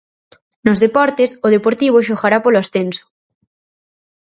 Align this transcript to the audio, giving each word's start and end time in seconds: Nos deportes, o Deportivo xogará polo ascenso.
Nos 0.65 0.81
deportes, 0.85 1.29
o 1.45 1.47
Deportivo 1.55 2.05
xogará 2.07 2.37
polo 2.41 2.61
ascenso. 2.63 3.05